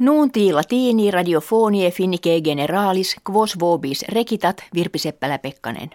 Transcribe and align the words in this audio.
Nuunti 0.00 0.52
latini 0.52 1.10
radiofonie 1.10 1.90
finnike 1.90 2.40
generalis 2.40 3.16
quos 3.30 3.58
vobis 3.60 4.04
rekitat 4.08 4.64
Virpi 4.74 4.98
Seppälä-Pekkanen. 4.98 5.90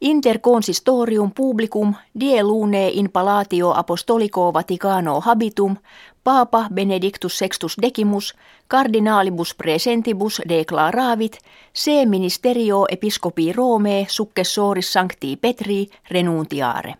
Inter 0.00 0.38
consistorium 0.38 1.32
publicum 1.34 1.94
die 2.20 2.42
lune 2.42 2.88
in 2.88 3.10
palatio 3.10 3.72
apostolico 3.76 4.52
Vaticano 4.52 5.20
habitum 5.20 5.76
Papa 6.24 6.66
Benedictus 6.74 7.38
sextus 7.38 7.76
decimus 7.82 8.34
cardinalibus 8.70 9.54
presentibus 9.54 10.42
declaravit 10.48 11.38
se 11.72 12.06
ministerio 12.06 12.86
episcopi 12.90 13.52
Rome 13.52 14.06
successoris 14.08 14.92
sancti 14.92 15.36
Petri 15.36 15.88
renuntiare. 16.10 16.94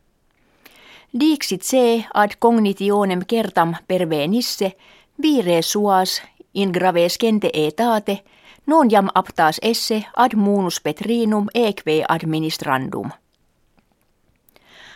Dixit 1.21 1.63
se 1.63 2.05
ad 2.15 2.31
cognitionem 2.39 3.21
kertam 3.27 3.75
pervenisse 3.87 4.73
vire 5.23 5.63
suas 5.63 6.23
in 6.53 6.71
grave 6.71 7.09
scente 7.09 7.51
etate 7.53 8.23
non 8.67 8.89
jam 8.89 9.09
aptas 9.15 9.59
esse 9.63 10.07
ad 10.15 10.35
munus 10.35 10.81
petrinum 10.81 11.47
eque 11.55 12.05
administrandum. 12.09 13.11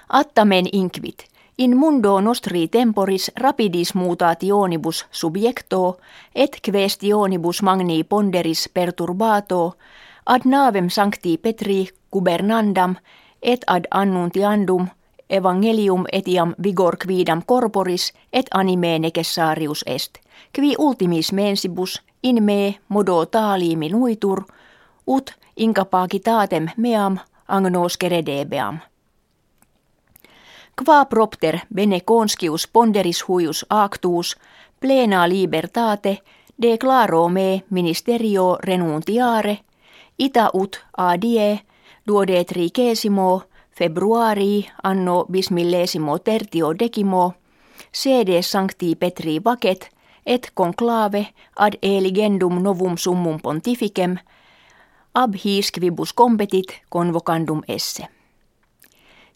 Attamen 0.08 0.66
inquit, 0.72 1.26
in 1.56 1.76
mundo 1.76 2.20
nostri 2.20 2.68
temporis 2.68 3.30
rapidis 3.36 3.94
mutationibus 3.94 5.06
subjecto 5.10 5.98
et 6.34 6.60
questionibus 6.62 7.62
magni 7.62 8.04
ponderis 8.04 8.68
perturbato 8.68 9.76
ad 10.24 10.44
navem 10.44 10.88
sancti 10.88 11.38
Petri 11.38 11.88
gubernandam 12.10 12.96
et 13.42 13.64
ad 13.66 13.84
annuntiandum 13.90 14.88
evangelium 15.30 16.04
etiam 16.12 16.54
vigor 16.62 16.96
quidam 16.96 17.42
corporis 17.46 18.12
et 18.32 18.46
anime 18.54 18.98
necessarius 18.98 19.84
est, 19.86 20.18
qui 20.52 20.74
ultimis 20.78 21.32
mensibus 21.32 22.02
in 22.22 22.42
me 22.42 22.74
modo 22.88 23.26
talimi 23.26 23.88
nuitur, 23.88 24.42
ut 25.06 25.34
incapacitatem 25.56 26.68
meam 26.76 27.18
agnos 27.48 27.96
credebeam. 27.98 28.78
Qua 30.84 31.04
propter 31.04 31.58
bene 31.74 32.00
conscius 32.00 32.68
ponderis 32.68 33.28
huius 33.28 33.66
actus, 33.70 34.36
plena 34.80 35.28
libertate, 35.28 36.18
declaro 36.62 37.28
me 37.28 37.62
ministerio 37.70 38.58
renuntiare, 38.62 39.58
ita 40.18 40.50
ut 40.54 40.84
adie 40.96 41.60
duode 42.06 42.44
tricesimo 42.44 43.42
februari 43.78 44.68
anno 44.82 45.24
bismillesimo 45.30 46.18
tertio 46.18 46.72
decimo, 46.78 47.34
sede 47.92 48.42
sancti 48.42 48.96
Petri 48.96 49.38
vacet, 49.44 49.90
et 50.26 50.50
conclave 50.54 51.26
ad 51.56 51.78
eligendum 51.82 52.62
novum 52.62 52.96
summum 52.96 53.38
pontificem, 53.40 54.18
ab 55.14 55.34
his 55.44 55.70
quibus 55.70 56.12
competit 56.12 56.82
convocandum 56.90 57.62
esse. 57.68 58.08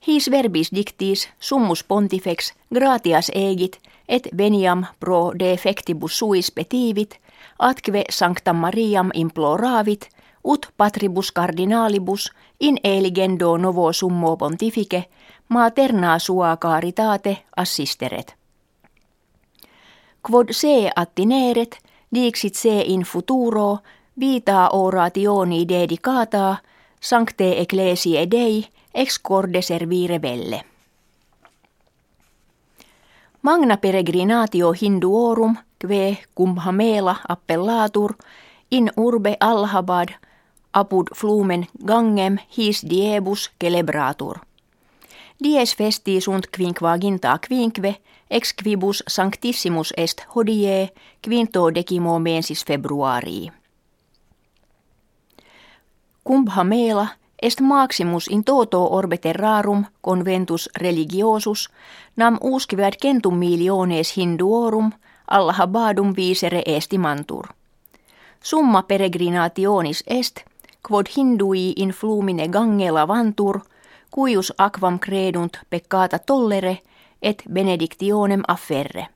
His 0.07 0.31
verbis 0.31 0.73
dictis 0.75 1.29
summus 1.39 1.85
pontifex 1.85 2.53
gratias 2.75 3.31
egit 3.35 3.79
et 4.09 4.29
veniam 4.39 4.87
pro 5.01 5.33
defectibus 5.39 6.19
suis 6.19 6.51
petivit, 6.51 7.21
atque 7.59 8.05
sanctam 8.11 8.57
Mariam 8.57 9.11
imploravit, 9.15 10.09
ut 10.45 10.67
patribus 10.77 11.33
cardinalibus 11.33 12.33
in 12.61 12.79
eligendo 12.85 13.57
novo 13.57 13.93
summo 13.93 14.37
pontifice 14.37 15.09
materna 15.49 16.19
sua 16.19 16.57
caritate 16.57 17.45
assisteret. 17.57 18.37
Quod 20.23 20.49
se 20.51 20.91
attineret, 20.97 21.79
dixit 22.15 22.55
se 22.55 22.81
in 22.87 23.03
futuro, 23.03 23.79
vita 24.21 24.69
orationi 24.73 25.69
dedicata, 25.69 26.57
sancte 27.01 27.61
ecclesiae 27.61 28.31
Dei, 28.31 28.65
ex 28.95 29.19
corde 29.19 29.63
servire 29.63 30.23
velle. 30.23 30.65
Magna 33.43 33.77
peregrinatio 33.77 34.73
hinduorum, 34.73 35.57
kve 35.79 36.19
kumhamela 36.35 37.17
appellatur, 37.29 38.15
in 38.71 38.91
urbe 38.97 39.37
Allahabad, 39.41 40.09
apud 40.75 41.07
flumen 41.15 41.67
gangem 41.87 42.39
his 42.59 42.83
diebus 42.91 43.51
celebratur. 43.61 44.39
Dies 45.45 45.77
festi 45.77 46.21
sunt 46.21 46.47
quinquaginta 46.57 47.39
quinque, 47.49 47.97
ex 48.31 48.55
quibus 48.63 49.03
sanctissimus 49.09 49.95
est 49.97 50.23
hodie 50.35 50.89
quinto 51.25 51.75
decimo 51.75 52.19
mensis 52.19 52.65
februarii. 52.67 53.53
Kumbha 56.25 56.65
meela 56.65 57.07
est 57.43 57.61
maximus 57.61 58.29
in 58.29 58.45
toto 58.45 58.85
orbe 58.85 59.19
terrarum 59.19 59.85
conventus 60.01 60.71
religiosus 60.81 61.71
nam 62.17 62.39
uscivat 62.41 62.95
centum 63.03 63.35
miliones 63.35 64.17
hinduorum 64.17 64.93
allahabadum 65.31 66.13
visere 66.17 66.63
estimantur. 66.67 67.47
Summa 68.43 68.83
peregrinationis 68.83 70.05
est, 70.07 70.41
quod 70.89 71.07
hindui 71.17 71.73
in 71.77 71.91
flumine 71.91 72.49
gangela 72.49 73.09
vantur, 73.09 73.61
cuius 74.11 74.53
aquam 74.59 74.99
credunt 74.99 75.59
peccata 75.71 76.19
tollere– 76.19 76.79
et 77.23 77.43
benedictionem 77.53 78.43
afferre. 78.49 79.09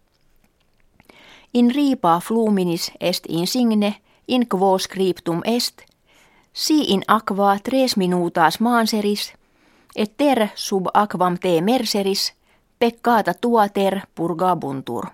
In 1.53 1.71
ripa 1.75 2.21
fluminis 2.21 2.93
est 3.01 3.27
insigne, 3.29 3.95
in 4.29 4.47
quo 4.49 4.79
scriptum 4.79 5.41
est, 5.45 5.83
si 6.53 6.93
in 6.93 7.03
aqua 7.07 7.59
tres 7.63 7.97
minutas 7.97 8.61
manseris, 8.61 9.33
et 9.97 10.17
ter 10.17 10.49
sub 10.55 10.87
aquam 10.95 11.39
te 11.39 11.61
merseris, 11.61 12.33
peccata 12.79 13.35
ter 13.73 14.01
purgabuntur. 14.15 15.07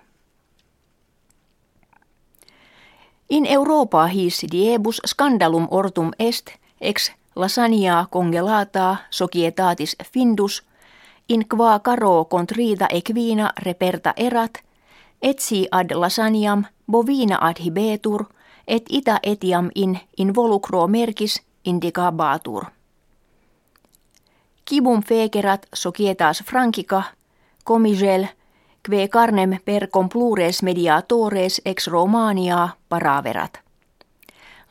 In 3.33 3.45
Europa 3.45 4.05
his 4.07 4.45
diebus 4.51 5.01
scandalum 5.05 5.67
ortum 5.71 6.11
est, 6.19 6.49
ex 6.81 7.11
lasagna 7.35 8.07
congelata 8.11 8.97
societatis 9.09 9.95
findus– 10.13 10.61
in 11.29 11.47
qua 11.47 11.79
caro 11.79 12.25
contrita 12.25 12.87
equina 12.89 13.49
reperta 13.57 14.13
erat, 14.17 14.61
etsi 15.21 15.67
ad 15.71 15.91
lasaniam 15.95 16.65
bovina 16.91 17.37
ad 17.41 17.57
hibetur, 17.57 18.25
et 18.67 18.85
ita 18.89 19.19
etiam 19.23 19.69
in 19.75 19.99
involucro 20.17 20.87
merkis 20.87 21.41
indicabatur. 21.65 22.65
Kibum 24.65 25.01
fekerat 25.03 25.65
societas 25.73 26.43
frankica, 26.43 27.03
comigel, 27.63 28.27
kve 28.83 29.07
carnem 29.07 29.57
per 29.65 29.87
complures 29.87 30.63
mediatores 30.63 31.61
ex 31.65 31.87
Romania 31.87 32.69
paraverat. 32.89 33.59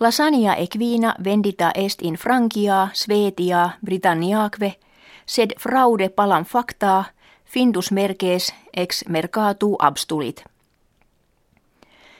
Lasania 0.00 0.54
equina 0.54 1.14
vendita 1.24 1.70
est 1.74 2.02
in 2.02 2.14
Frankia, 2.14 2.88
Svetia, 2.92 3.70
Britanniaque, 3.84 4.72
sed 5.26 5.50
fraude 5.58 6.08
palam 6.08 6.44
factaa, 6.44 7.04
findus 7.44 7.92
merkes 7.92 8.54
ex 8.76 9.04
mercatu 9.08 9.76
abstulit. 9.78 10.44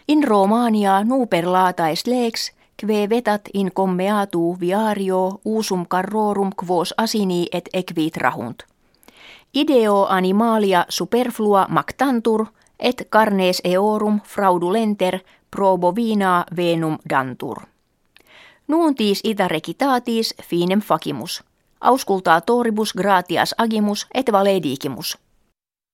In 0.09 0.25
Romania 0.29 1.05
nuper 1.05 1.45
est 1.91 2.07
lex, 2.07 2.53
kve 2.77 3.09
vetat 3.09 3.49
in 3.55 3.71
commeatu 3.73 4.57
viario 4.61 5.41
usum 5.45 5.87
carrorum 5.89 6.51
quos 6.57 6.95
asini 6.97 7.47
et 7.53 7.69
equit 7.73 8.17
rahunt. 8.17 8.72
Ideo 9.55 10.07
animalia 10.09 10.87
superflua 10.89 11.67
mactantur, 11.69 12.47
et 12.81 13.07
carnes 13.11 13.61
eorum 13.65 14.21
fraudulenter 14.21 15.19
pro 15.51 15.79
bovina 15.79 16.45
venum 16.57 16.99
dantur. 17.11 17.61
Nuuntis 18.69 19.21
ita 19.25 19.49
recitatis 19.49 20.35
finem 20.43 20.81
facimus– 20.81 21.45
auscultaa 21.81 22.41
toribus 22.41 22.95
gratias 22.95 23.55
agimus 23.59 24.07
et 24.15 24.33
valedigimus. 24.33 25.19